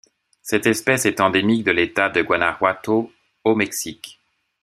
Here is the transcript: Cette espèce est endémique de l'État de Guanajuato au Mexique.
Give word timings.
Cette 0.41 0.65
espèce 0.65 1.05
est 1.05 1.21
endémique 1.21 1.63
de 1.63 1.69
l'État 1.69 2.09
de 2.09 2.23
Guanajuato 2.23 3.13
au 3.43 3.53
Mexique. 3.53 4.19